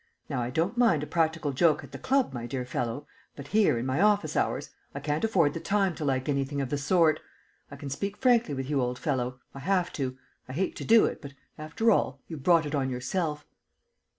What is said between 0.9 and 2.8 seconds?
a practical joke at the club, my dear